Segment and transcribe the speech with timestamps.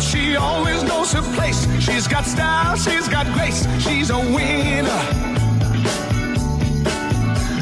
[0.00, 1.66] She always knows her place.
[1.80, 3.66] She's got style, she's got grace.
[3.82, 5.02] She's a winner.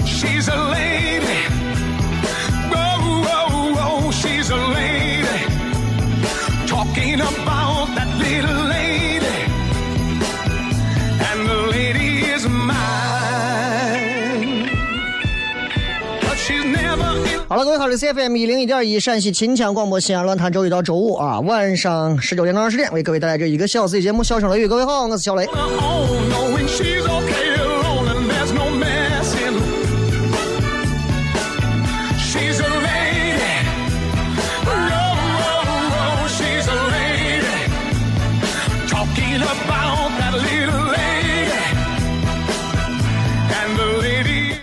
[0.07, 1.66] She's a lady.
[17.57, 24.67] 好了，各位好，这是 FM 一零一点一陕西秦腔广播西安论坛，周一到周五啊，晚上十九点到二十点为各位带来这一个小时的节目《笑声雷雨》。
[24.69, 25.47] 各位好，我是小雷。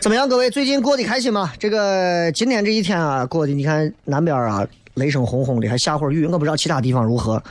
[0.03, 1.53] 怎么样，各位最近过得开心吗？
[1.57, 7.41] 这个今天这一天啊，过得你看南边啊，雷声轰轰的，还下会儿雨，我不知道其他地方如何。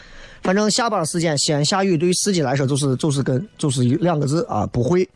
[0.42, 5.08] 反正下班时间西安下雨，对于司机来说就是就是跟就是两个字啊，不会。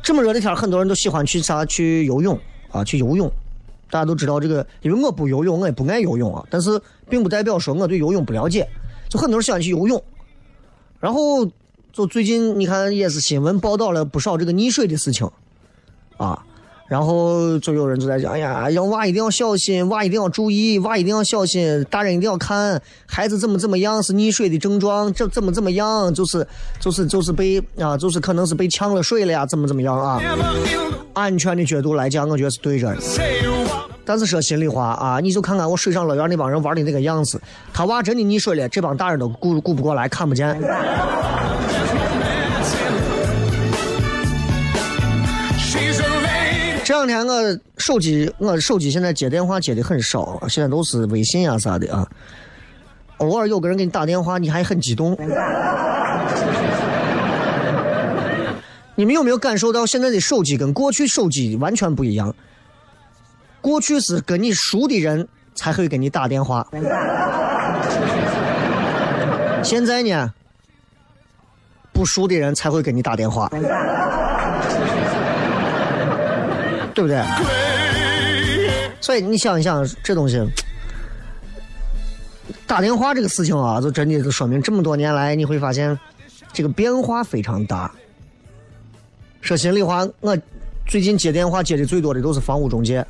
[0.00, 2.38] 这么热的天，很多人都喜欢去啥去游泳
[2.70, 3.28] 啊，去游泳。
[3.90, 6.46] 大家都知道这个，因为我不游泳，我也不爱游泳啊。
[6.48, 8.64] 但是并不代表说我对游泳不了解，
[9.08, 10.00] 就很多人喜欢去游泳。
[11.00, 11.44] 然后
[11.92, 15.28] 就最近你看也是新闻报道了不少这个溺水的事情
[16.16, 16.44] 啊。
[16.88, 26.44] 然后就有人就在讲，哎呀，要娃一定要小心，娃一定要注意，娃一定要小心，大人一定要看孩子怎么怎么样是溺水的症状，这怎么怎么样，就是
[26.80, 30.20] 就是就是被啊，就是可能是被呛了水了呀，怎么怎么样啊？
[31.12, 33.00] 安全的角度来讲，我觉得是对着的。
[34.04, 37.40] 但是说心里话啊，你就看看我水上乐园那帮人玩的那个样子，
[37.72, 40.60] 他娃真的溺水了，这帮大人都顾顾不过来，看不见。
[47.06, 52.06] 两天我手机，我手机现在接电话接的很少，现在都是微信啊啥的啊。
[53.18, 55.16] 偶尔有个人给你打电话，你还很激动。
[58.94, 62.34] 你们有没有感受到现在的手机跟过去手机完全不一样？
[63.62, 66.66] 过去是跟你熟的人才会给你打电话，
[69.62, 70.32] 现在呢，
[71.92, 73.50] 不熟的人才会给你打电话，
[76.94, 77.22] 对不对？
[79.00, 80.38] 所以你想一想，这东西，
[82.66, 85.98] 打电话这个事情啊，就真的就说明这么多年来，你会发现
[86.52, 87.90] 这个变化非常大。
[89.40, 90.36] 说心里话，我
[90.86, 93.04] 最近接电话接的最多的都是房屋中介。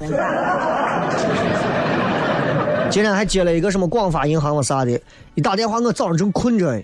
[2.89, 5.01] 今天还接了一个什么广发银行我啥的，
[5.35, 6.81] 一打电话我早上正困着，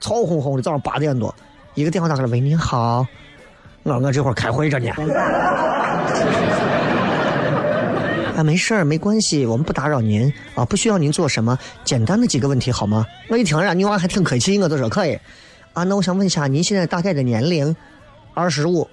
[0.00, 1.34] 吵哄哄的，早上八点多，
[1.74, 3.06] 一个电话打过来，喂，你好，
[3.82, 4.92] 我我这会儿开会着呢。
[8.38, 13.04] 啊，没事儿，没关系，我们不打扰您啊，不需要您做什么，简单的几个问题好吗？
[13.28, 15.18] 我一听人女娃还挺客气，我就说可以。
[15.72, 17.74] 啊，那我想问一下，您现在大概的年龄？
[18.34, 18.88] 二十五。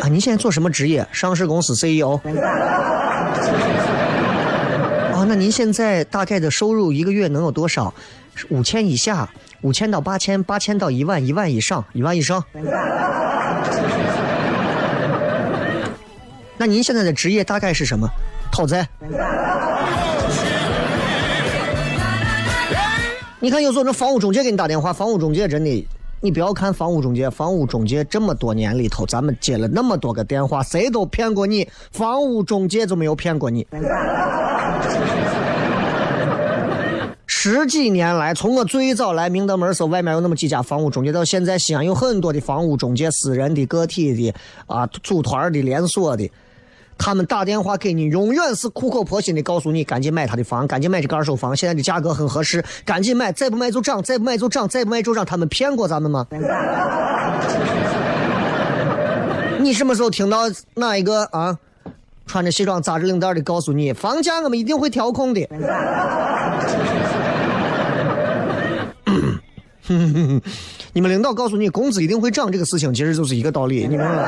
[0.00, 1.06] 啊，您现在做什么职业？
[1.12, 2.18] 上市公司 CEO。
[5.12, 7.92] 啊，那您现在大概的收入一个月能有多少？
[8.48, 9.28] 五千以下，
[9.60, 12.42] 五千到八千，八千到一万，一万以上，一万以上。
[16.66, 18.08] 您现在的职业大概是什么？
[18.50, 18.86] 讨债。
[23.38, 25.88] 你看，有时候那房屋中介给你打电话，房屋中介真的，
[26.20, 33.66] 你不要看房屋中介，房屋中介这么多年里头，咱们接了那么多个电话，谁都骗过你，房屋中介就没有骗过你。
[37.28, 44.34] 十几年来，从我最早来明德门时候，外面有那么几家房屋中介，到现在西安有很多的房屋中介，私人的、个体的、
[44.66, 46.28] 啊组团的、连锁的，
[46.98, 55.24] 他们打电话给你，永远是苦口婆心的告诉你，赶紧买他的房，赶紧买这个二手房，现在的价格很合适，赶紧买，再不买就涨，再不买就涨，再不买就涨。
[55.24, 56.26] 他们骗过咱们吗？
[59.60, 60.42] 你什么时候听到
[60.74, 61.58] 哪一个啊，
[62.26, 65.48] 穿着西装扎着领带的告诉你，房价我们一定会调控的？
[70.92, 74.22] 你们领导告诉你工资一定会涨，这个事情其实就是一个道理，你明白吗？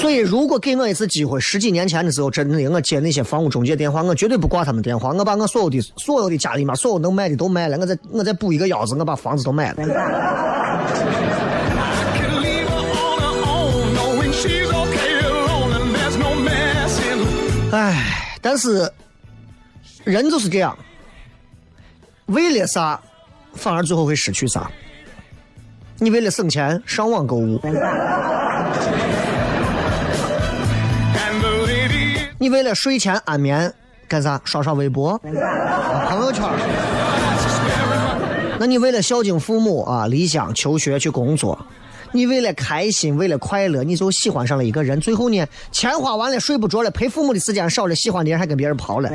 [0.00, 9.76] 所以，如果给我一次机会，十几年前的时候，真的我接那些房屋中介电话，我绝对不挂他们电话，我把我所有的所有的家里面所有能卖的都卖了，我再我再补一个腰子，我把房子都卖了。
[12.14, 17.18] can leave her on her own, knowing she's okay alone, and there's no mess in
[17.72, 18.88] 唉，但是
[20.04, 20.78] 人就是这样，
[22.26, 23.00] 为了啥，
[23.54, 24.70] 反而最后会失去啥。
[25.98, 27.60] 你为了省钱上网购物，
[32.40, 33.72] 你为了睡前安眠
[34.06, 34.40] 干啥？
[34.44, 36.44] 刷刷微博、朋友圈。
[38.60, 41.58] 那你为了孝敬父母啊，理想求学去工作，
[42.12, 49.10] 你为了开心，为了快乐，你就喜欢上了一个人，最后呢，钱花完了，睡不着了，陪父母的时间少了，喜欢的人还跟别人跑了。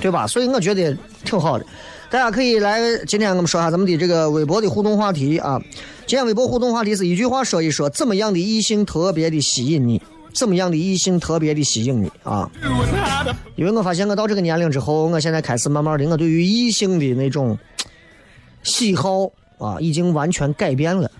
[0.00, 0.26] 对吧？
[0.26, 1.64] 所以我觉得挺好的，
[2.10, 5.60] 大家可以来今天我们说下咱们的这个微博的互动话题啊。
[6.06, 10.00] 今天微博互动话题是一句话说一说，怎么样的异性特别的吸引你？
[10.32, 12.50] 怎么样的异性特别的吸引你啊？
[13.56, 17.58] 因为我发现我到这个年龄之后，我现在开始慢慢的，我对于异性的那种
[18.62, 21.10] 喜好啊，已经完全改变了。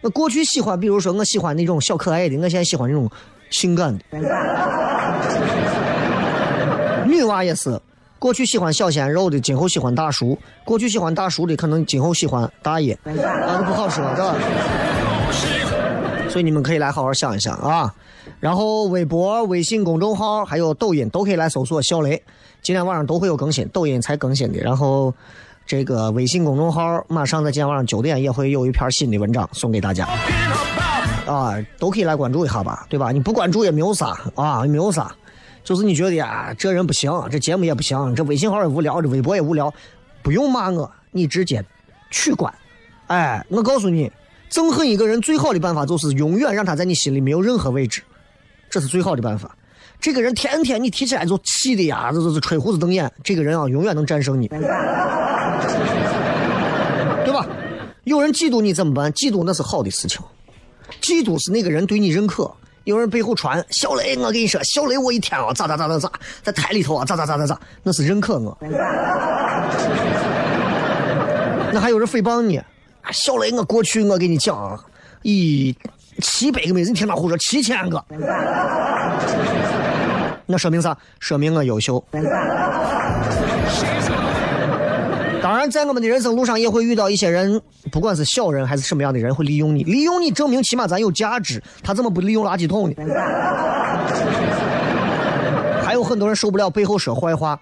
[0.00, 3.08] 我过去喜欢，比如说我喜欢那种小可爱的，我现在喜欢那种
[3.50, 4.18] 性感的。
[7.06, 7.80] 女娃也是，
[8.18, 12.92] 过去喜欢小鲜肉的，今后喜欢大叔；过去喜欢大叔的，可能今后喜欢大爷。
[13.04, 14.34] 啊，这不好说，是吧？
[16.28, 17.94] 所以你们可以来好好想一想啊。
[18.40, 22.20] 然后微博、微信公众号还有抖音都可以来搜索“小雷”，
[22.62, 24.58] 今天晚上都会有更新，抖音才更新的。
[24.60, 25.14] 然后
[25.64, 30.06] 这个微信公众号马上在今天晚上九点也会有一篇新的文章送给大家
[31.26, 33.12] 啊，都可以来关注一下吧，对吧？
[33.12, 35.14] 你不关注也没有啥啊，也没有啥，
[35.66, 39.74] 就是你觉得呀，这人不行，这节目也不行，这微信号也无聊，这微博也无聊，
[40.22, 41.60] 不用骂我，你直接
[42.08, 42.54] 取关。
[43.08, 44.08] 哎，我告诉你，
[44.48, 48.00] 憎恨一个人最好的办法就是永远让他在你心里没有任何位置，
[48.70, 49.56] 这是最好的办法。
[50.00, 54.60] 这个人天天你提起来就气的呀，这这这吹胡子瞪眼，这个人啊永远能战胜你，对
[57.34, 57.44] 吧？
[58.04, 59.10] 有人嫉妒你怎么办？
[59.10, 60.20] 嫉妒那是好的事情，
[61.00, 62.54] 嫉妒是那个人对你认可。
[62.86, 66.12] 有人背后传小雷，我跟你说，小雷我一天啊咋咋咋咋咋，
[66.44, 68.56] 在台里头啊咋咋咋咋咋，那是认可我。
[71.72, 74.78] 那还有人诽谤你，啊小雷，我过去我跟你讲啊，
[75.24, 75.74] 咦，
[76.22, 78.04] 七百个妹子，你听他胡说，七千个，
[80.46, 80.96] 那说明啥？
[81.18, 82.02] 说明我优秀。
[85.70, 91.62] 在我们的人生路上也会遇到一些人，不管是小人还是什么样的人，会利用你，利用你证明起码咱有价值。
[91.82, 92.94] 他怎么不利用垃圾桶呢？
[95.84, 97.60] 还有很多人受不了背后说坏话，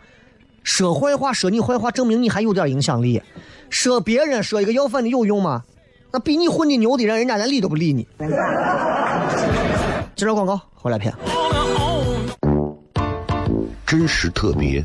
[0.62, 3.22] 说坏话说你坏话，证明你还有点影响力。
[3.70, 5.62] 说别人说一个要饭的有用吗？
[6.12, 8.06] 那比你混的牛的人，人家连理都不理你。
[10.14, 11.12] 接着广告，回来片。
[13.86, 14.84] 真实特别，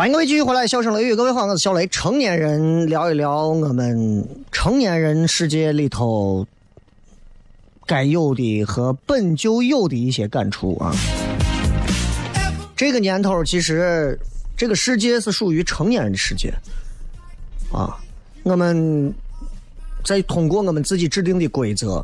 [0.00, 1.86] 欢迎各位继续回来，笑声雷雨，各位好，我是小雷。
[1.88, 6.46] 成年人聊一聊我们成年人世界里头
[7.84, 10.90] 该有的和本就有的一些感触啊。
[12.74, 14.18] 这个年头，其实
[14.56, 16.50] 这个世界是属于成年人的世界
[17.70, 18.00] 啊。
[18.42, 19.12] 我们
[20.02, 22.02] 在通过我们自己制定的规则，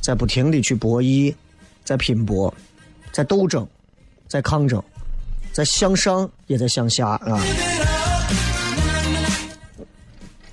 [0.00, 1.32] 在不停的去博弈，
[1.84, 2.52] 在拼搏，
[3.12, 3.64] 在斗争，
[4.26, 4.82] 在抗争。
[5.52, 7.40] 在向上，也在向下啊。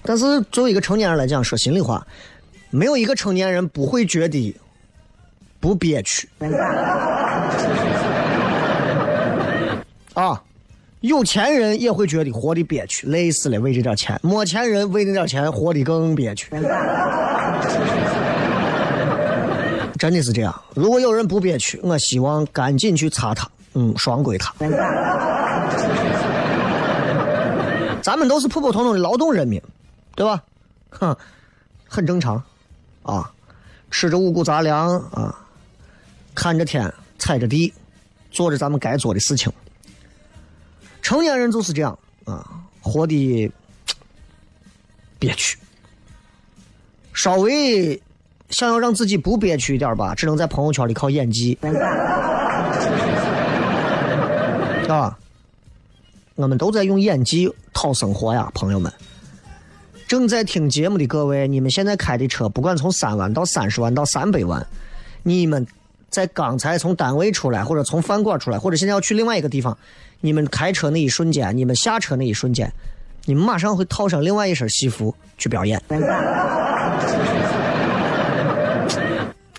[0.03, 2.05] 但是作为一个成年人来讲，说心里话，
[2.69, 4.55] 没有一个成年人不会觉得
[5.59, 6.29] 不憋屈。
[10.13, 10.41] 啊，
[11.01, 16.49] 有钱人也会觉得活的憋屈，累死了为这点钱；没钱人为那点钱活的更憋屈。
[19.99, 20.61] 真的是这样。
[20.73, 23.49] 如果有人不憋屈，我希望赶紧去擦他。
[23.79, 24.51] 嗯，双规他。
[28.01, 29.61] 咱们都是普普通通的劳动人民，
[30.15, 30.43] 对吧？
[30.89, 31.15] 哼，
[31.87, 32.41] 很正常
[33.03, 33.31] 啊，
[33.91, 35.35] 吃着五谷杂粮啊，
[36.33, 37.71] 看着天，踩着地，
[38.31, 39.51] 做着咱们该做的事情。
[41.03, 42.49] 成年人就是这样啊，
[42.81, 43.51] 活的
[45.19, 45.59] 憋屈。
[47.13, 48.01] 稍微
[48.49, 51.57] 想要让自己不憋屈一点吧，只能在朋友圈里靠演技。
[54.87, 55.17] 啊，
[56.35, 58.91] 我们都在用演技讨生活呀，朋友们。
[60.07, 64.65] 正在听节目的各位，你们现在开的车，不管从三万到三十万到三百万，
[65.23, 65.67] 你们
[66.09, 69.77] 在刚才从单位出来，或者从饭馆出来，或者现在要去另外一个地方，
[70.21, 72.71] 你们开车那一瞬间，你们下车那一瞬间，
[73.25, 75.81] 你们马上会套上另外一身西服去表演。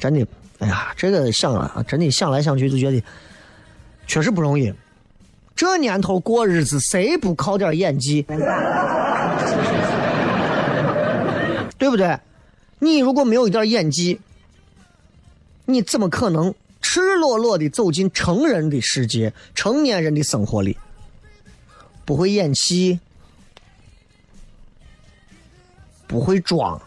[0.00, 0.26] 真的，
[0.60, 3.02] 哎呀，这个想啊，真的想来想去就觉得
[4.06, 4.72] 确实不容易。
[5.58, 8.22] 这年头过日子，谁不靠点演技？
[11.76, 12.16] 对不对？
[12.78, 14.20] 你如果没有一点演技，
[15.64, 20.78] 你怎么可能赤裸裸的走进成人的世界、成年人的生活里？
[22.04, 23.00] 不会演戏，
[26.06, 26.80] 不会装，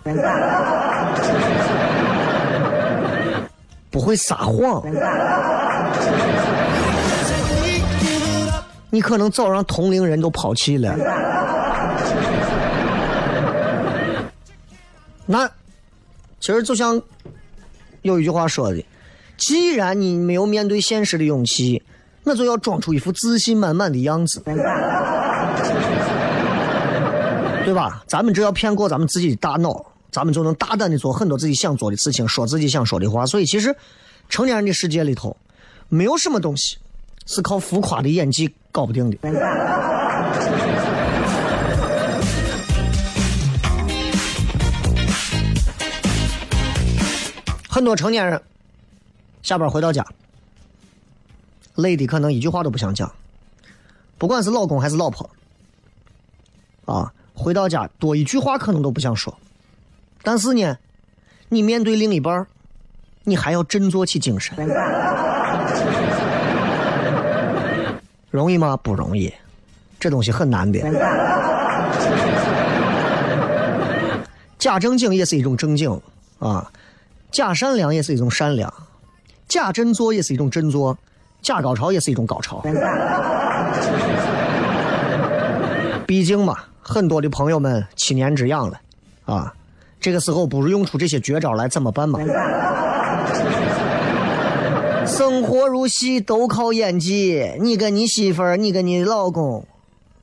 [3.90, 4.82] 不会撒谎。
[8.92, 10.96] 你可能早让同龄人都抛弃了。
[15.26, 15.50] 那
[16.40, 17.02] 其实就像
[18.02, 18.84] 有一句话说的
[19.38, 21.82] ：“既然你没有面对现实的勇气，
[22.24, 24.42] 那就要装出一副自信满满的样子，
[27.64, 28.04] 对吧？
[28.08, 33.26] 咱们只要骗过咱们自己的大脑，咱们就能大胆的做很多自己想做的事情，说自己想说的话。
[33.26, 33.74] 所以，其实
[34.28, 35.38] 成年人的世界里头，
[35.88, 36.78] 没有什么东西。”
[37.26, 39.18] 是靠浮夸的演技搞不定的。
[47.70, 48.42] 很多成年人
[49.42, 50.06] 下班回到家，
[51.76, 53.10] 累的可能一句话都不想讲，
[54.18, 55.30] 不管是老公还是老婆，
[56.86, 59.34] 啊，回到家多一句话可能都不想说。
[60.22, 60.78] 但是呢，
[61.48, 62.46] 你面对另一半
[63.24, 64.54] 你还要振作起精神，
[68.32, 68.76] 容易吗？
[68.82, 69.32] 不容易，
[70.00, 70.80] 这东西很难的。
[74.58, 76.02] 假正经也是一种正经
[76.40, 76.72] 啊。
[77.30, 78.74] 假善良也是一种善良，
[79.48, 80.98] 假振作也是一种振作，
[81.42, 82.64] 假高潮也是一种高潮。
[86.08, 88.80] 毕竟嘛，很多的朋友们七年之痒了，
[89.26, 89.54] 啊，
[90.00, 92.20] 这个时候不如用出这些绝招来怎么办嘛？
[95.12, 97.52] 生活如戏，都靠演技。
[97.60, 99.66] 你跟你媳妇儿，你跟你老公，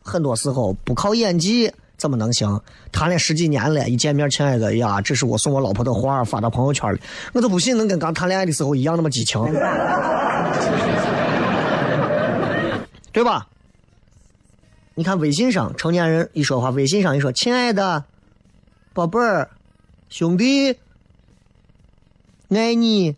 [0.03, 1.71] 很多时候不靠演技。
[1.99, 2.61] 怎么能行？
[2.91, 7.01] 谈了十几年了，一见面，亲爱的呀，这是我送我老婆的花，发到朋友圈里，
[7.35, 9.45] 我都不信能跟刚谈恋爱的时候一样那么激情，
[13.13, 13.47] 对吧？
[14.95, 18.05] 你看微信上成年人一说话，微信上一说，亲爱的，
[18.95, 19.51] 宝贝儿，
[20.09, 20.77] 兄弟，
[22.49, 23.17] 爱你，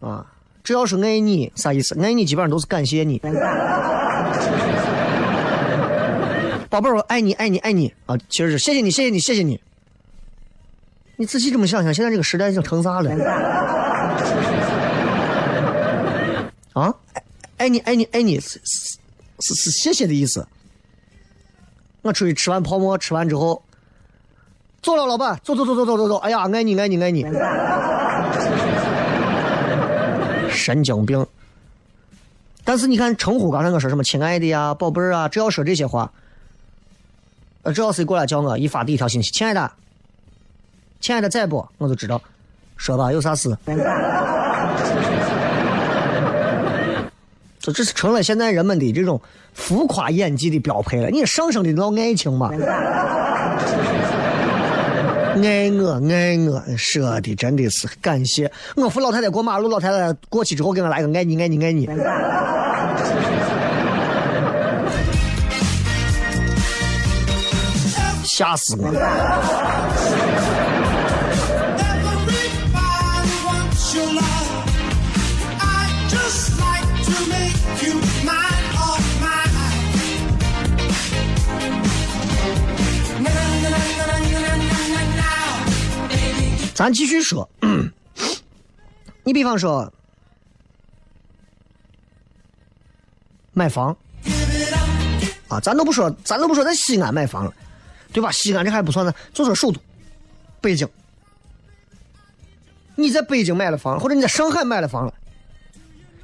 [0.00, 0.26] 啊，
[0.64, 1.98] 只要是爱你，啥意思？
[2.00, 3.20] 爱你基本上都是感谢你。
[6.70, 8.16] 宝贝儿，我爱你，爱你，爱你啊！
[8.28, 9.60] 其实是谢谢你，谢谢你，谢谢你。
[11.16, 13.10] 你仔细这么想想，现在这个时代已经成啥了？
[16.72, 16.94] 啊，
[17.56, 18.60] 爱你，爱你，爱你，是
[19.40, 20.46] 是是谢谢的意思。
[22.02, 23.60] 我出去吃完泡馍，吃完之后，
[24.80, 26.16] 走了，老板，走走走走走走走。
[26.18, 27.26] 哎呀，爱你，爱你，爱你。
[30.50, 31.26] 神经病。
[32.64, 36.12] 但是你看称呼，刚才我说什么亲爱的呀，宝贝儿啊，只要说这些话。
[37.62, 39.70] 呃，只要谁过来叫我，一发第一条信息，亲爱的，
[41.00, 41.66] 亲爱的，在不？
[41.78, 42.20] 我就知道，
[42.76, 43.56] 说吧，有啥事？
[47.60, 49.20] 这这是成了现在人们的这种
[49.52, 51.10] 浮夸演技的标配了。
[51.10, 52.50] 你上升的到爱情嘛？
[55.42, 58.50] 爱我，爱我，说的真的是感谢。
[58.76, 61.88] 我扶老太太过马路，老太太过去之后给我来个爱你，爱你，爱你。
[68.24, 69.89] 吓死我了！
[86.80, 87.46] 咱继续说，
[89.22, 89.92] 你比方说
[93.52, 93.94] 买房
[95.48, 97.52] 啊，咱都不说，咱都不说在西安买房了。
[98.14, 98.32] 对吧？
[98.32, 99.78] 西安这还不算呢，就说首都，
[100.62, 100.88] 北京。
[102.94, 105.12] 你在北京买了房，或者你在上海买了房了，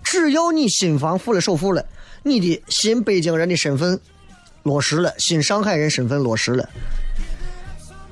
[0.03, 1.87] 只要你新房付了首付了，
[2.23, 4.01] 你的新北京人的身份
[4.63, 6.67] 落实了，新上海人身份落实了，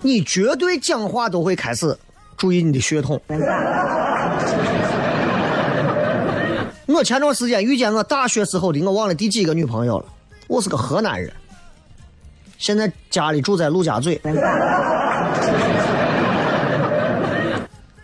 [0.02, 1.98] 你绝对讲话都会开始
[2.36, 3.20] 注意你的血统。
[6.86, 10.04] 我前段时间遇见我大学时候的，我忘了第几个女朋友了，
[10.46, 11.32] 我是个河南人。
[12.58, 14.20] 现在家里住在陆家嘴，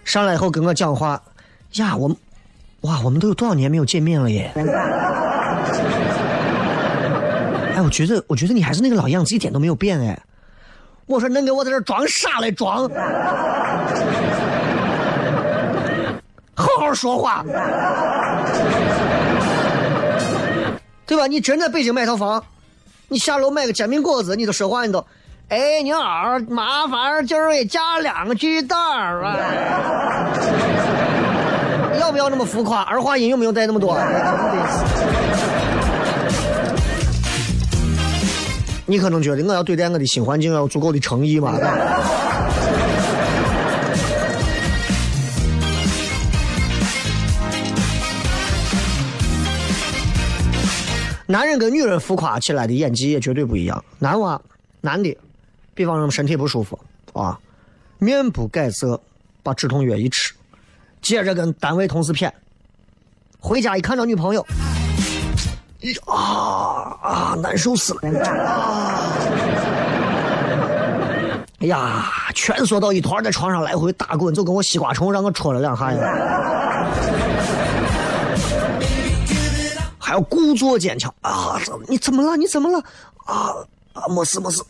[0.05, 1.23] 上来以后跟我讲话，
[1.75, 2.09] 呀，我，
[2.81, 4.51] 哇，我们都有多少年没有见面了耶！
[7.77, 10.21] 哎，我觉得，我觉得你还是那个老样子，一点都没有变哎。
[11.07, 12.91] 我说，能给我在这装傻来装？
[16.61, 17.43] 好好说话，
[21.07, 21.27] 对吧？
[21.27, 22.45] 你真在北京买套房？
[23.09, 25.05] 你下楼买个煎饼果子，你都说话，你都，
[25.49, 29.37] 哎，你好，麻烦今儿给加两个鸡蛋儿啊！
[31.99, 32.83] 要不要那么浮夸？
[32.83, 33.99] 儿化音用不用带那么多？
[38.87, 41.55] 你可能觉得我要对待我的新环境要有足够的诚意嘛？
[51.31, 53.85] 男人跟女人浮夸起来的演技也绝对不一样。
[54.01, 54.41] 男娃，
[54.81, 55.17] 男的，
[55.75, 56.77] 比方说身体不舒服
[57.13, 57.39] 啊，
[57.99, 59.01] 面不改色，
[59.41, 60.35] 把止痛药一吃，
[61.01, 62.29] 接着跟单位同事谝，
[63.39, 64.45] 回家一看到女朋友，
[66.07, 68.01] 啊啊，难受死了！
[68.45, 69.13] 啊，
[71.61, 76.91] 哎呀，蜷缩到一团，在床上来回打滚，就跟我西瓜虫让我戳了两下呀。
[80.11, 81.57] 还要故作坚强啊！
[81.65, 82.37] 怎你怎么了？
[82.37, 82.83] 你怎么了？
[83.27, 83.55] 啊
[83.93, 84.61] 啊，没事没事。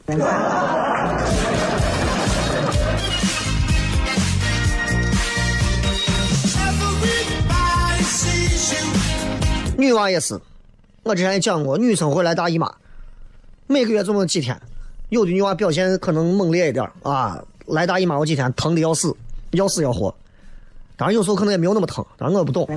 [9.78, 10.38] 女娃也是，
[11.04, 12.70] 我之前也讲过，女生会来大姨妈，
[13.66, 14.60] 每个月这么几天，
[15.08, 19.16] 有的女娃表现可能猛烈一点啊，来大姨妈我几天疼的要死，
[19.52, 20.14] 要死要活。
[20.98, 22.68] 当然有时候可能也没有那么疼，当然我不懂。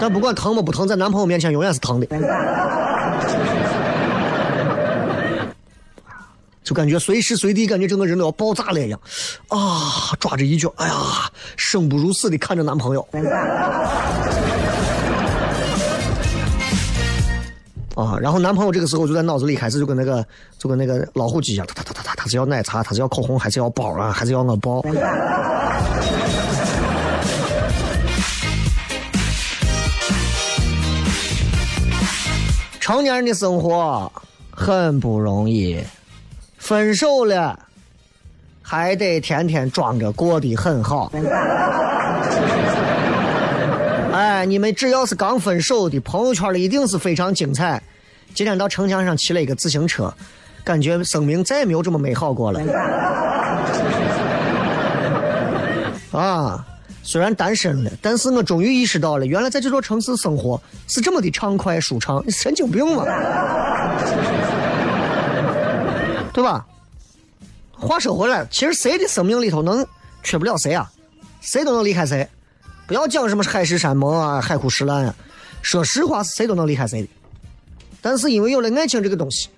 [0.00, 2.06] 但不管疼不不疼，在男朋友面前永远是疼的。
[6.62, 9.00] 就感觉随时随地感觉整个人都要爆炸了一样，
[9.48, 10.94] 啊，抓着一句，哎呀，
[11.56, 13.04] 生不如死的看着男朋友。
[17.96, 20.24] 啊，然后男朋友这个时候就在脑子里开始就跟那个
[20.58, 24.80] 就跟那个老虎机一样，他他他他他是要奶茶，他是要口红，还是要包啊，还是要我包？
[32.90, 34.10] 成年人的生活
[34.50, 35.78] 很不容易，
[36.58, 37.56] 分手了
[38.60, 41.12] 还得天天装着过得很好。
[44.12, 47.80] 哎，你们只要是刚分手的，朋友圈里一定是非常精彩。
[48.34, 50.12] 今天到城墙上骑了一个自行车，
[50.64, 52.60] 感觉生命再也没有这么美好过了。
[56.10, 56.66] 啊，
[57.10, 62.22] 虽然单身了，但是我终于意识到了，原来在这座城市生活是这么的畅快舒畅。
[62.24, 63.02] 你神经病吗？
[66.32, 66.64] 对吧？
[67.72, 69.84] 话说回来，其实谁的生命里头能
[70.22, 70.88] 缺不了谁啊？
[71.40, 72.28] 谁都能离开谁。
[72.86, 75.12] 不要讲什么海誓山盟啊，海枯石烂啊。
[75.62, 77.08] 说实话，是谁都能离开谁的。
[78.00, 79.48] 但是因为有了爱情这个东西，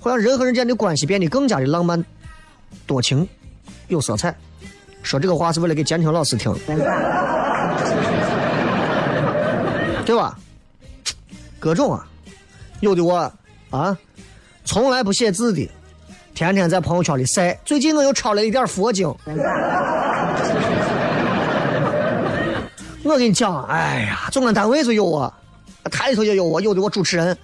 [0.00, 2.02] 会让人和人之间的关系变得更加的浪漫、
[2.86, 3.28] 多情、
[3.88, 4.34] 有色彩。
[5.02, 6.54] 说这个话是为了给监听老师听，
[10.06, 10.38] 对吧？
[11.58, 12.06] 各种啊，
[12.80, 13.32] 有的我
[13.70, 13.96] 啊，
[14.64, 15.70] 从来不写字的，
[16.34, 17.56] 天天在朋友圈里晒。
[17.64, 19.06] 最近我又抄了一点佛经。
[23.04, 25.32] 我跟你讲，哎呀，总安单位就有我，
[25.90, 27.36] 台里头也有我，有的我主持人，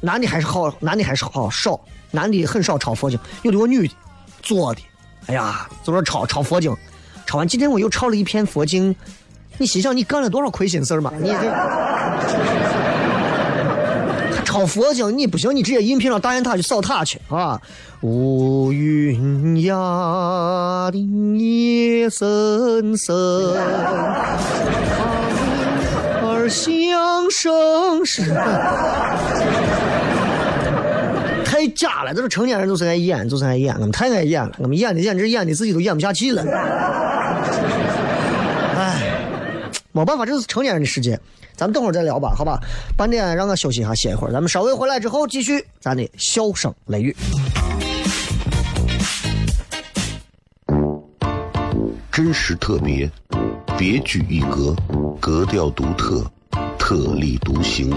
[0.00, 3.94] 男的还是好，男的还是好少，男的很少抄佛经，有的我女的
[4.42, 4.80] 做的，
[5.26, 6.76] 哎呀，就说抄抄佛经，
[7.26, 8.94] 抄完今天我又抄了一篇佛经，
[9.58, 11.12] 你心想你干了多少亏心事儿嘛？
[11.20, 11.34] 你这
[14.44, 17.58] 抄佛经你不行，你直接应聘到大雁塔去扫塔去啊！
[18.02, 20.98] 乌云压的
[21.38, 23.14] 夜深深，
[26.20, 28.26] 儿响声声。
[31.62, 36.42] 太假了，这是成年人就是爱演，就是爱演，我们太爱演了，我们演的简直演的自己都演不下去了。
[38.76, 39.00] 哎，
[39.92, 41.16] 没办法，这是成年人的世界。
[41.54, 42.58] 咱们等会儿再聊吧，好吧？
[42.96, 44.32] 半点让我休息一下，歇一会儿。
[44.32, 47.14] 咱们稍微回来之后继续咱的笑声雷雨。
[52.10, 53.08] 真实特别，
[53.78, 54.74] 别具一格，
[55.20, 56.28] 格调独特，
[56.76, 57.96] 特立独行，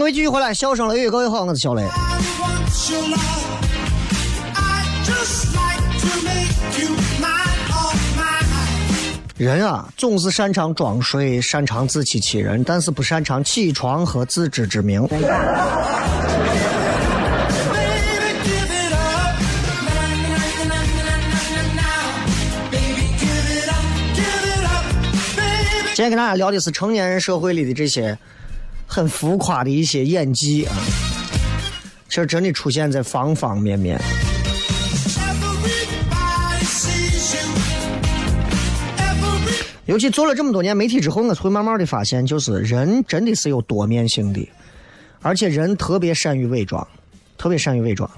[0.00, 1.84] 各位继续回来，笑声雷雨，各位好，我是小雷。
[9.36, 15.06] 人啊，总是擅长装睡，擅长自欺欺人，但是不擅长起床和自知之明。
[25.94, 28.16] 今天跟大家聊的是成年人社会里的这些
[28.92, 30.74] 很浮夸的一些演技啊，
[32.08, 33.96] 其实真的出现在方方面面。
[39.86, 44.48] 尤其做了这么多年媒体之后，我会慢慢的发现，就是人真的是有多面性的，
[45.22, 46.84] 而且人特别善于伪装，
[47.38, 48.10] 特别善于伪装。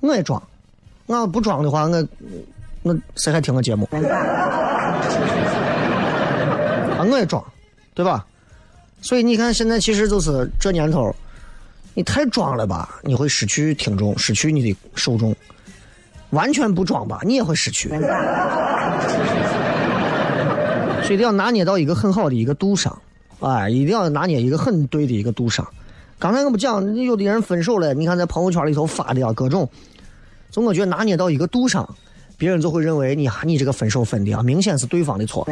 [0.00, 0.42] 我也装，
[1.04, 2.08] 我要不装的话，我
[2.82, 3.86] 我谁还听我节目？
[6.96, 7.44] 啊，我也装，
[7.92, 8.26] 对吧？
[9.04, 11.14] 所以你看，现在其实就是这年头，
[11.92, 15.30] 你太装了吧，你会失去听众，失去你的受众；
[16.30, 17.90] 完全不装吧，你也会失去。
[21.02, 22.98] 所以一定要拿捏到一个很好的一个度上，
[23.40, 25.68] 哎，一定要拿捏一个很对的一个度上。
[26.18, 29.68] 刚才我不讲，有的人分手了，你看在朋友圈里头发的啊，各种，
[30.50, 31.86] 总我觉得拿捏到一个度上，
[32.38, 35.46] 别人就会认为你你这个分手分的啊，明显是对方的错。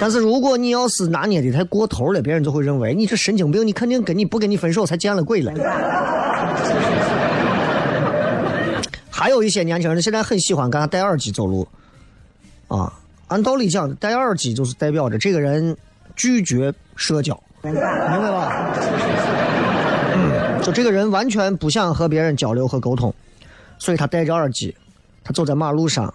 [0.00, 5.52] 但是如果你要是拿捏的太过头了，别人就会认为你这神经病，你肯定跟你不跟你分手才见了鬼了。
[9.10, 11.68] 还有一些年轻人现在很喜欢跟他戴耳机走路，
[12.68, 12.90] 啊，
[13.28, 15.76] 按道理讲，戴耳机就是代表着这个人
[16.16, 17.82] 拒绝社交，明白
[18.30, 18.74] 吧？
[20.14, 23.12] 嗯，就这个人完全不想和别人交流和沟通，
[23.78, 24.74] 所以他戴着耳机，
[25.22, 26.14] 他走在马路上，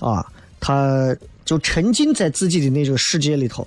[0.00, 0.26] 啊，
[0.60, 1.16] 他
[1.50, 3.66] 就沉浸在自己的那个世界里头，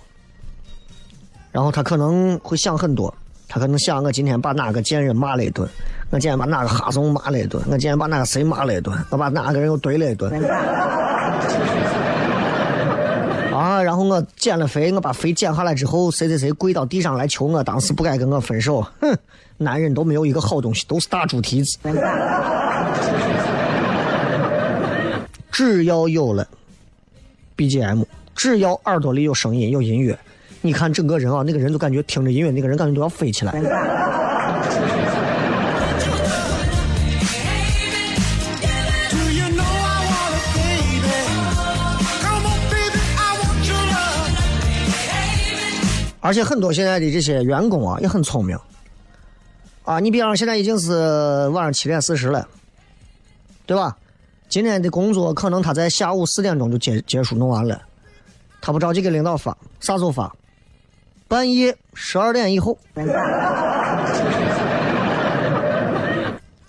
[1.52, 3.14] 然后他可能会想很多，
[3.50, 5.68] 他可能想我今天把哪个贱人骂了一顿，
[6.10, 10.32] 我今天把哪个哈怂骂了一顿，我今天把哪个谁骂了一顿，我把哪个人又怼了一顿。
[13.54, 18.82] 啊，然后我减了肥，我把肥减下来之后，谁谁谁跪到地上来求我，当时不该跟我分手。
[19.02, 19.14] 哼，
[19.58, 21.78] 男人都没有一个好东西，都是大猪蹄子。
[25.52, 26.48] 只要有了
[27.56, 30.18] BGM，只要耳朵里有声音、有音乐，
[30.62, 33.54] 你看整个人啊，那个人就感觉听着音乐，那个人感觉都要飞起来。
[46.26, 48.58] 而且很多现在的这些员工啊，也很聪明。
[49.84, 52.48] 啊，你比方现在已经是晚上七点四十了，
[53.66, 53.98] 对吧？
[54.54, 57.82] 今天的工作可能他在下午四点钟就结结束弄完了，
[58.62, 60.32] 他不着急给领导发，啥时候发？
[61.28, 62.78] 半夜十二点以后。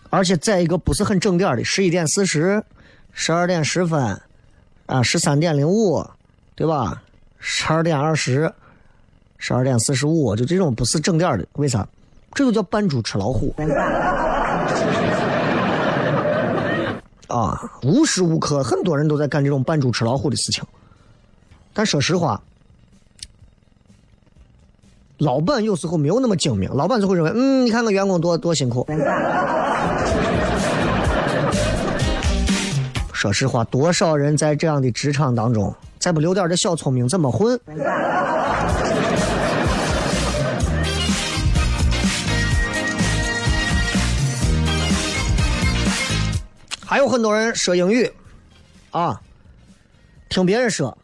[0.09, 2.64] 而且在一个不是很整点的十一点四十、
[3.12, 4.18] 十二点十分，
[4.87, 6.03] 啊，十三点零五，
[6.55, 7.03] 对吧？
[7.38, 8.51] 十二点二十。
[9.37, 11.87] 十二点四十五，就这种不是整点的，为啥？
[12.33, 13.55] 这就叫扮猪吃老虎。
[17.83, 20.64] 无时无刻很多人都在干这种扮猪吃老虎的事情。
[21.72, 22.40] 但说实话，
[25.18, 28.87] 老板有时候没有那么精明，老板就会认为，嗯，你看我员工多多辛苦。
[33.12, 37.59] 说实话，多少人在这样的职场当中，再不留点这小聪明，怎么混？
[46.94, 48.09] 还有很多人说英语，
[48.92, 49.20] 啊，
[50.28, 50.96] 听别人说，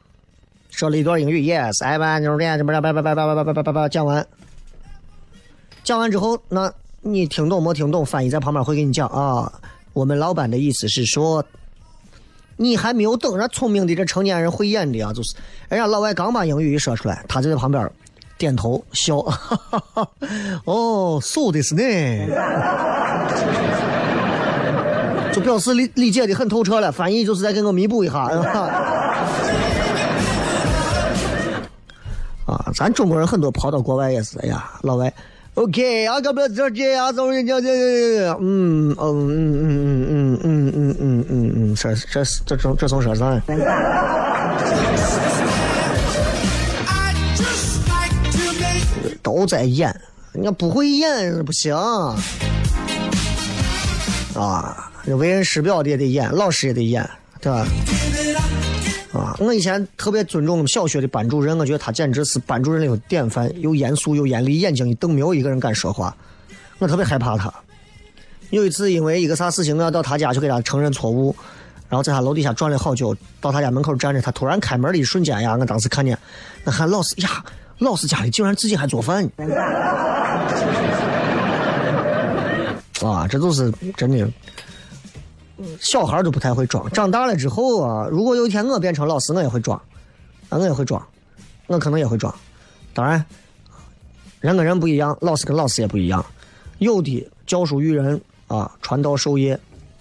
[0.70, 4.24] 说了一段英语，yes，哎吧，就是这样，叭叭叭叭叭叭叭叭叭叭讲完，
[5.82, 8.06] 讲完之后，那你听懂没听懂？
[8.06, 9.08] 翻译在旁边会给你讲。
[9.08, 9.52] 啊，
[9.92, 11.44] 我们老板的意思是说，
[12.56, 15.34] 你还没有等人聪明的这成年人会演的啊，就是
[15.68, 17.90] 人家老外刚把英语一说出来，他就在旁边
[18.38, 20.08] 点头笑，哈哈哈，
[20.66, 21.82] 哦，so 的是呢。
[25.32, 28.18] 就表示理理解的很透彻了，翻译就是在给我弥补一下。
[32.46, 35.12] 啊，咱中国人很多跑到国外也是，哎呀，老外
[35.54, 39.70] ，OK，啊，个不这这啊，怎么这这这，嗯嗯嗯嗯
[40.10, 43.40] 嗯嗯嗯嗯嗯嗯，这这这从这从说啥？
[49.22, 49.94] 都在演，
[50.32, 51.72] 你要不会演不行
[54.34, 54.89] 啊！
[55.06, 57.08] 为人师表的也得演，老师也得演，
[57.40, 57.66] 对吧？
[59.12, 66.16] 啊，我以前特别尊重小学的班主任，我觉得他简直是班主任里的典范，又严肃又严厉，眼睛一瞪，没有一个人敢说话。
[66.78, 67.52] 我特别害怕他。
[68.50, 71.34] 有一次因为一个啥事情，我要到他家去给他承认错误，
[71.88, 76.16] 然后在他楼底下转了好久，到他家门口站着，他突然开门的一瞬间呀，我当时看见，
[76.62, 77.44] 那喊老师呀，
[77.78, 79.28] 老师家里竟然自己还做饭。
[83.02, 84.28] 啊，这都是真的。
[85.80, 89.80] 小孩都不太会装，长大了之后啊，如果有一天我变成老师，我也会装，
[90.48, 91.04] 啊，我也会装，
[91.66, 92.34] 我可能也会装。
[92.94, 93.24] 当然，
[94.40, 96.24] 人跟人不一样，老师跟老师也不一样。
[96.78, 99.56] 有的教书育人啊，传道授业；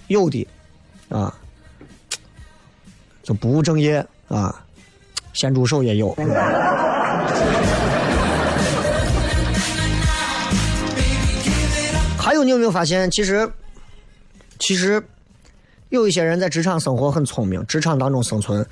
[0.07, 0.47] 有的
[1.09, 1.33] 啊，
[3.21, 4.63] 就不务正业啊，
[5.33, 6.15] 咸猪手也有。
[12.17, 13.51] 还有，你有没有发现，其实，
[14.57, 15.03] 其实。
[15.89, 18.65] 有一些人在职场生活很聪明，职场当中生存，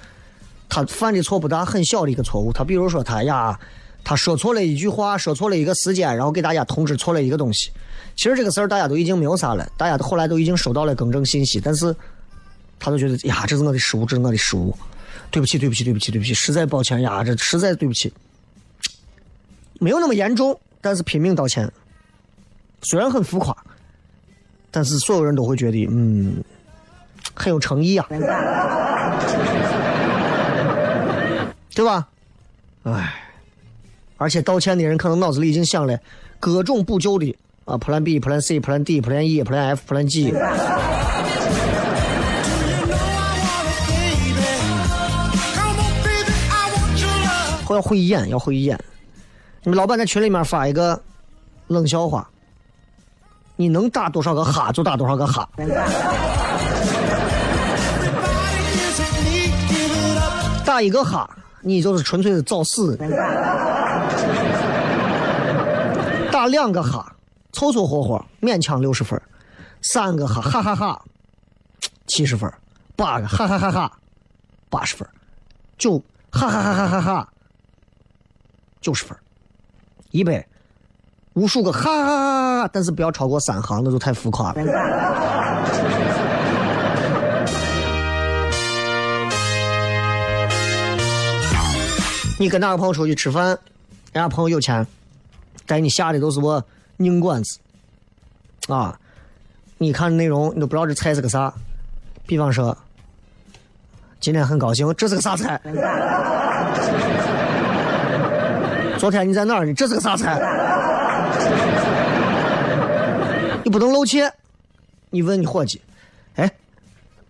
[0.69, 2.53] 他犯的错不大，很小的一个错误。
[2.53, 3.59] 他比如说他呀，
[4.03, 7.71] 他说错了一句话，说错了一个时间，然后给大家通知错了一个东西。
[8.15, 11.95] 其实这个事儿大家都已经没有啥了，大家都后来都已经收到了更正信息，但是。
[12.79, 13.63] 他都觉得呀，这是。
[13.63, 14.21] 我的失误，这是。
[14.21, 14.71] 我的失误，
[15.31, 18.13] 对不起，对不起，对不起，对不起，实在抱歉呀，这实在对不起，
[19.79, 21.01] 没有那么严重，但是。
[21.01, 21.67] 拼命道歉，
[22.83, 23.57] 虽然很浮夸，
[24.69, 24.99] 但是。
[24.99, 26.43] 所有人都会觉得嗯。
[27.37, 28.05] 很有诚意啊，
[31.75, 32.07] 对吧？
[32.83, 33.13] 哎，
[34.17, 35.97] 而且道歉的人可能脑子里已经想了
[36.39, 40.33] 各种补救的啊，Plan B、Plan C、Plan D、Plan E、Plan F、Plan G。
[47.69, 48.79] 我要会演，要会演。
[49.63, 50.99] 你们老板在群里面发一个
[51.67, 52.27] 冷笑话，
[53.57, 55.47] 你能打多少个哈就打多少个哈。
[60.77, 61.27] 打一个哈，
[61.61, 62.95] 你就是纯粹的找死；
[66.31, 67.15] 打两个哈，
[67.51, 69.19] 凑凑合合，勉强六十分；
[69.81, 71.01] 三个哈，哈哈哈，
[72.05, 72.47] 七十分；
[72.95, 73.91] 八个哈哈哈哈，
[74.69, 75.03] 八十分；
[75.79, 75.97] 九
[76.29, 77.27] 哈哈哈哈哈哈，
[78.79, 79.17] 九十分；
[80.11, 80.45] 一百
[81.33, 84.61] 无数个哈哈哈哈，但是不要超过三行，那就太浮夸了。
[92.39, 93.47] 你跟哪个朋友出去吃饭，
[94.13, 94.85] 人家朋友有钱，
[95.65, 96.63] 带你下的都是我
[96.97, 97.57] 硬馆子，
[98.67, 98.99] 啊，
[99.79, 101.51] 你看内容你都不知道这菜是个啥，
[102.27, 102.77] 比方说，
[104.19, 105.59] 今天很高兴，这是个啥菜？
[108.99, 109.73] 昨天你在哪儿呢？
[109.73, 110.37] 这是个啥菜？
[113.65, 114.31] 你不能露怯，
[115.09, 115.81] 你问你伙计，
[116.35, 116.51] 哎，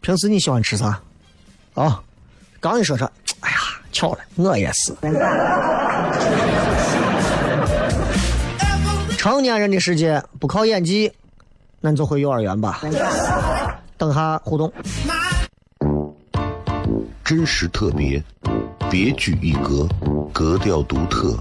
[0.02, 1.02] 平时你喜欢吃啥？
[1.76, 2.04] 啊，
[2.60, 3.10] 刚一说说。
[3.98, 4.94] 巧了，我也是。
[9.18, 11.12] 成年人的世界不靠演技，
[11.82, 12.82] 那你就回幼儿园吧。
[13.98, 14.72] 等下互动。
[17.24, 18.24] 真实特别，
[18.92, 19.90] 别具一格，
[20.32, 21.36] 格调独特，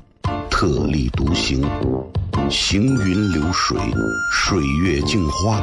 [0.50, 1.62] 特立独行，
[2.50, 3.78] 行云流水，
[4.32, 5.62] 水月镜花，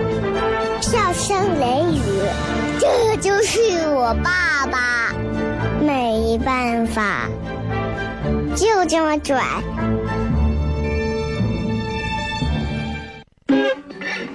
[0.81, 2.01] 笑声雷雨，
[2.79, 5.13] 这就是我爸爸，
[5.79, 7.29] 没办法，
[8.55, 9.43] 就这么拽。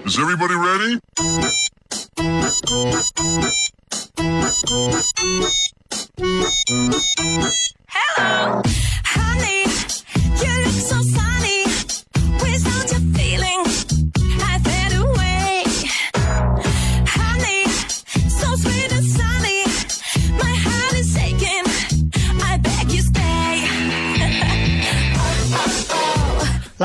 [0.07, 1.01] Is everybody ready?
[7.89, 8.63] Hello,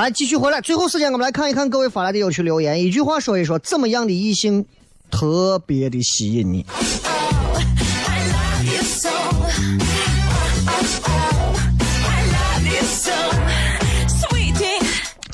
[0.02, 4.66] 来，继续回来，最后时间我们来看一看各位发来的有趣留言，一句话说一说，怎么样的异性
[5.12, 6.66] 特别的吸引你？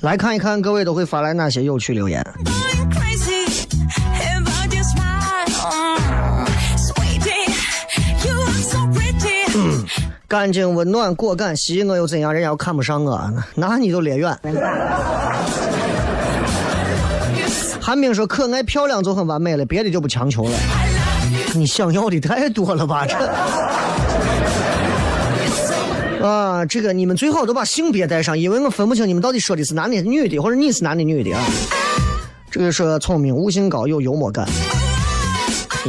[0.02, 2.22] 来看一看各位都会发来哪些有趣留言。
[10.28, 12.34] 干净、温暖、果敢，吸引我又怎样？
[12.34, 14.38] 人家又看不上我，那你就离远。
[17.80, 20.52] 韩冰说：“可爱漂亮就很完美了，别的就不强求了。
[21.56, 23.08] 你想要的太多了吧？
[23.08, 23.16] 这
[26.28, 31.42] 啊，这个你们最好都把性别带上，因为我分不清你们到底说的是男的、女的，或者你是男的、女的啊。
[32.52, 34.46] 这个说聪明、悟性高、有幽默感。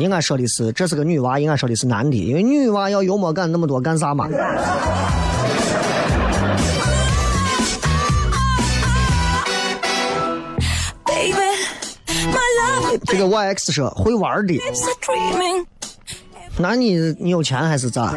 [0.01, 4.29] 应该说的是，这是个女娃，应该说的是男的，因为女娃要幽默感那么多干啥嘛
[13.07, 14.61] 这个 YX 说会玩的.
[16.59, 18.15] 那你你有钱还是咋？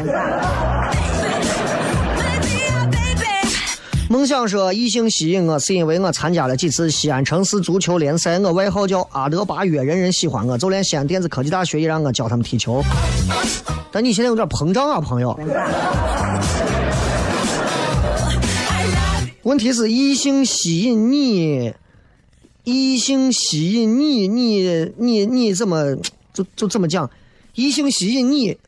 [4.12, 12.84] 梦想说异性吸引我是因为我参加了几次西安城市足球联赛，我外号叫阿德巴约，人人喜欢我，就连西安电子科技大学也让我教他们踢球。
[13.90, 15.34] 但你现在有点膨胀啊，朋友。
[19.44, 21.72] 问题是异性吸引你，
[22.64, 25.96] 异性吸引你，你你你怎么
[26.34, 27.10] 就就这么讲？
[27.54, 28.58] 异性吸引你，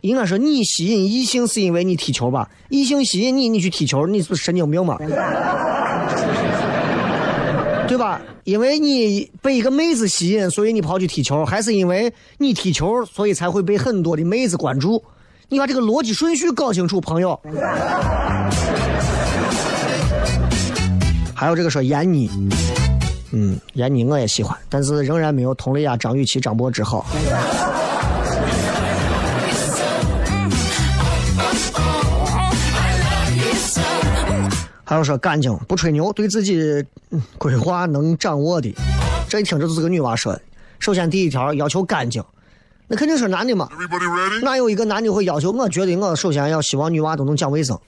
[0.00, 2.48] 应该说你吸引异性是因为你踢球吧？
[2.68, 4.96] 异性吸引你，你去踢球，你是不是神经病嘛？
[7.86, 8.20] 对吧？
[8.44, 15.02] 因为你被一个妹子吸引，所以你跑去踢球，还是因为你踢球，所以才会被很多的妹子关注？
[15.48, 17.38] 你把这个逻辑顺序搞清楚，朋友。
[21.34, 22.30] 还有这个说闫妮，
[23.32, 27.04] 嗯，闫妮我也喜欢，但是仍然没有佟丽娅、张雨绮、张柏芝好。
[34.90, 38.74] 还有说干净不吹牛，对自己嗯规划能掌握的，
[39.28, 40.42] 这一听这就是个女娃说的。
[40.80, 42.20] 首先第一条要求干净，
[42.88, 43.68] 那肯定是男的嘛。
[44.42, 45.52] 哪有一个男的会要求？
[45.52, 47.78] 我觉得我首先要希望女娃都能讲卫生。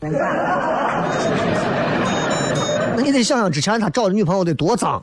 [2.94, 5.03] 那你得想想之前他找的女朋友得多脏。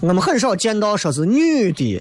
[0.00, 2.00] 我们很少见到说是女的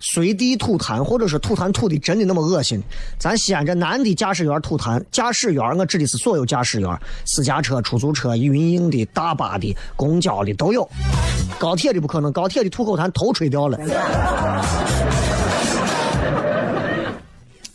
[0.00, 2.82] 随地吐痰，或者说吐痰吐的真的那么恶心。
[3.18, 10.88] 咱西安这男的驾驶员吐痰，驾驶员我指的是所有驾驶员，私家车、出租车、运营的、大巴的、公交的都有。
[11.58, 13.78] 高铁的不可能，高铁的吐口痰头吹掉了。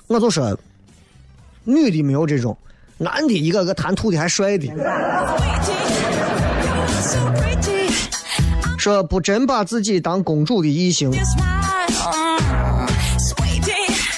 [0.07, 0.57] 我就说，
[1.63, 2.57] 女的没有这种，
[2.97, 4.67] 男的一个个痰吐的还帅的。
[8.77, 11.11] 说不真把自己当公主的异性，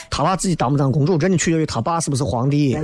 [0.10, 2.78] 他爸自己当不当公主，真的取决于他爸是不是皇帝。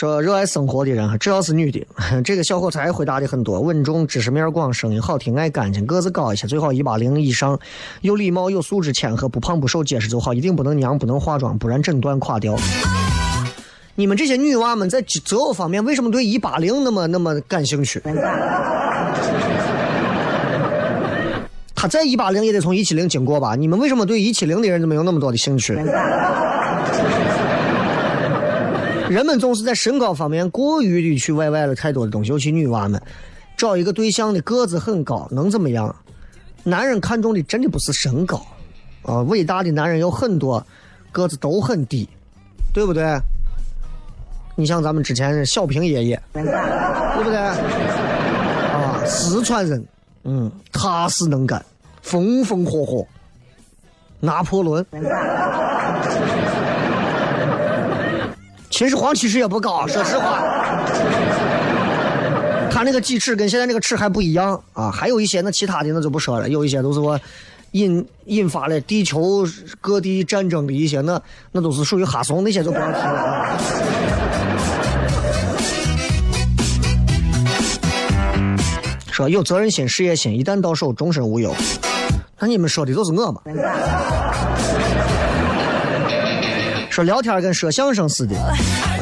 [0.00, 1.86] 说热爱生活的人，只要是女的，
[2.24, 7.60] 这个小伙子回答的很多，稳重、知识面广、声音好听、爱干净、个子高一些，最好一八零以上，
[8.00, 12.56] 有礼貌、有素质、谦和，不胖不瘦、结实就好，一定不能娘，不能化妆，不然整段垮掉。
[13.94, 18.00] 你们这些女娃们在择偶方面为什么对一八零那么那么感兴趣？
[21.74, 23.54] 他在一八零也得从一七零经过吧？
[23.54, 25.78] 你们为什么对一七零的人就没有那么多的兴趣？
[29.10, 33.02] 人们总是在身高方面过于的去歪歪了太多的东西，尤其女娃们，
[33.56, 35.92] 找一个对象的个子很高，能怎么样？
[36.62, 38.40] 男人看重的真的不是身高，
[39.02, 40.64] 啊，伟大的男人有很多
[41.10, 42.08] 个子都很低，
[42.72, 43.18] 对不对？
[44.54, 46.44] 你像咱们之前小平爷爷，对
[47.24, 47.36] 不对？
[47.36, 49.84] 啊，四川人，
[50.22, 51.60] 嗯，踏实能干，
[52.00, 53.04] 风风火火。
[54.22, 54.86] 拿破仑，
[58.80, 60.42] 秦始皇其实也不高， 说实话。
[62.70, 67.20] 他那个鸡翅跟现在那个翅还不一样啊，还有一些那其他的那就不说了，有一些都是我
[67.72, 69.44] 引引发了地球
[69.82, 71.20] 各地战争的一些，那
[71.52, 73.58] 那都是属于哈怂，那些就不要提了啊。
[79.10, 81.54] 说有责任心、事业心，一旦到手，终身无忧。
[82.38, 83.42] 那你们说的都是我嘛？
[87.02, 88.34] 聊天跟说相声似的，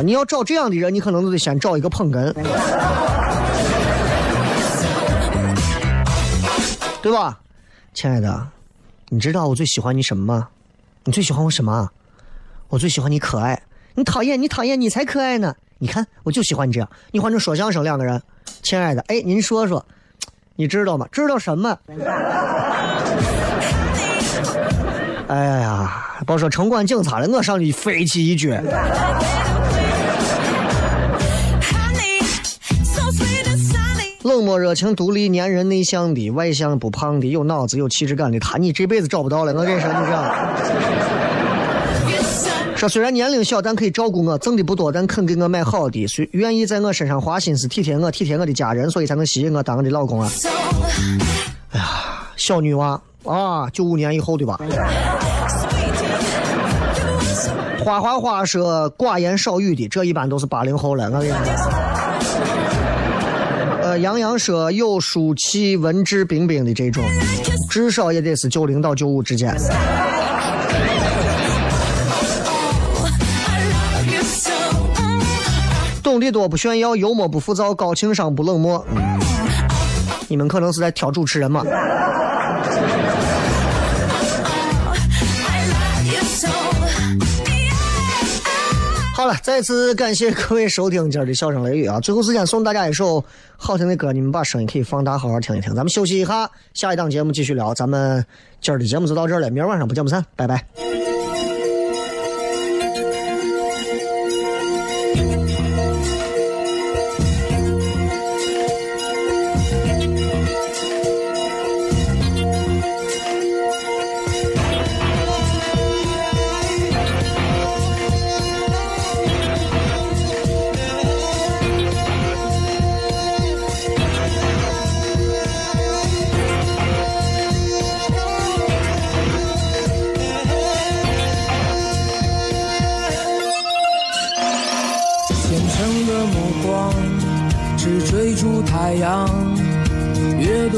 [0.05, 2.33] 你要找这样的人，你可能都得先找一个捧哏，
[7.01, 7.39] 对吧？
[7.95, 8.49] 亲爱的，
[9.09, 10.49] 你知道我最喜欢你什么吗？
[11.05, 11.91] 你最喜欢我什么？
[12.69, 13.63] 我最喜欢你可爱。
[13.95, 15.55] 你讨厌，你讨厌，你才可爱呢。
[15.79, 16.89] 你看，我就喜欢你这样。
[17.11, 18.23] 你换成说相声两个人，
[18.63, 19.85] 亲爱的，哎，您说说，
[20.57, 21.07] 你知道吗？
[21.11, 21.79] 知道什么？
[25.29, 28.49] 哎呀，别说城管警察了，我上去飞起一脚。
[34.23, 39.53] 冷漠热情、独立、粘人、内向的、外向不胖的、有脑子、有气质感的他，你这辈子找不到了。
[39.53, 40.35] 我跟你说，就这样。
[42.75, 50.31] 说虽然年龄小，但可以照顾我，挣的不多，但肯给我买好的，虽愿意在我身上花心思，体贴我，体贴我的家人，所以才能吸引我当我的老公啊。
[51.73, 51.87] 哎呀
[52.37, 54.59] 小女娃啊，九五年以后的吧。
[57.85, 61.05] 花花花说寡言少语的，这一般都是八零后了。
[61.07, 61.39] 我跟你说。
[63.83, 67.03] 呃，杨洋说有书气、文质彬彬的这种，
[67.71, 69.55] 至少也得是九零到九五之间。
[76.03, 78.85] 懂得多不炫耀，幽默不浮躁，高情商不冷漠。
[78.91, 79.19] 嗯，
[80.29, 81.65] 你们可能是在挑主持人嘛？
[89.43, 92.01] 再次感谢各位收听今儿的笑声雷雨啊！
[92.01, 93.25] 最后时间送大家一首
[93.57, 95.75] 好听的歌，你们把声音可以放大，好好听一听。
[95.75, 97.75] 咱们休息一下，下一档节目继续聊。
[97.75, 98.25] 咱们
[98.61, 100.65] 今儿的节目就到这儿了，明儿晚上不见不散，拜拜。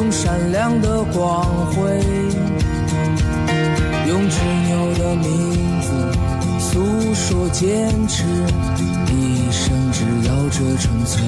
[0.00, 1.82] 用闪亮的光辉。
[4.08, 4.38] 用执
[4.70, 5.28] 拗的名
[5.82, 5.88] 字
[6.58, 6.80] 诉
[7.14, 8.24] 说坚持，
[9.12, 11.22] 一生只要这纯粹。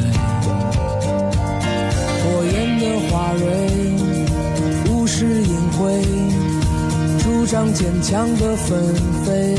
[2.23, 3.45] 火焰的花蕊，
[4.91, 6.03] 无视隐晦，
[7.19, 9.55] 主张坚强的纷飞。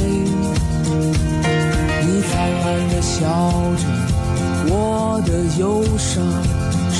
[2.01, 3.21] 你灿烂的笑
[3.77, 3.85] 着，
[4.69, 6.23] 我的忧伤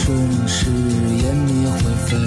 [0.06, 0.12] 瞬
[0.50, 2.18] 时湮灭灰飞。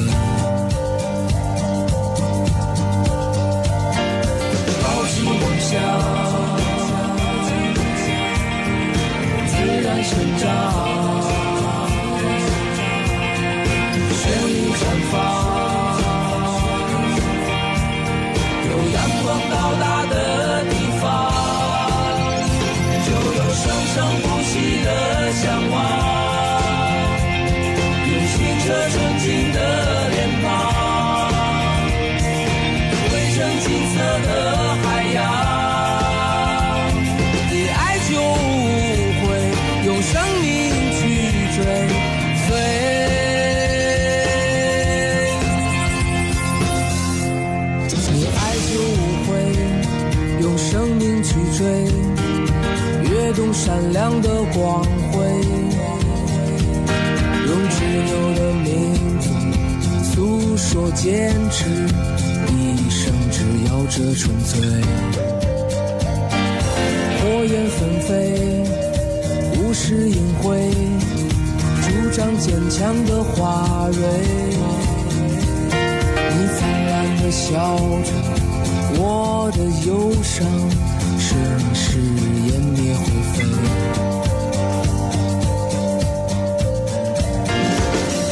[4.83, 5.70] 抱紧梦想，
[9.47, 9.53] 自
[9.83, 10.45] 然生长，
[61.07, 61.64] 坚持，
[62.50, 64.61] 一生只要这纯粹。
[67.20, 68.11] 火焰纷飞，
[69.54, 70.68] 无视隐晦，
[71.80, 74.00] 主张坚强的花蕊。
[76.32, 78.11] 你灿烂的笑着，
[78.98, 80.44] 我的忧伤
[81.20, 81.38] 瞬
[81.72, 82.00] 时
[82.48, 83.44] 湮灭灰飞。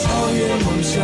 [0.03, 0.99] 超越梦想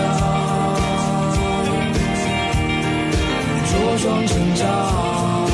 [3.91, 5.47] 茁壮成长，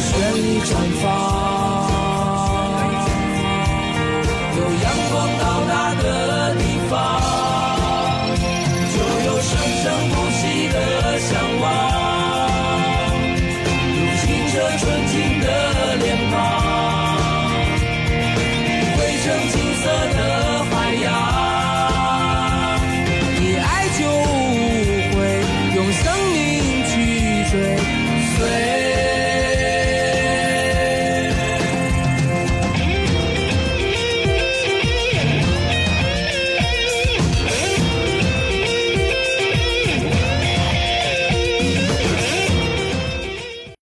[0.00, 1.59] 绚丽绽放。